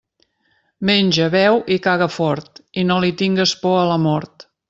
[0.89, 4.49] Menja, beu i caga fort, i no li tingues por a la mort.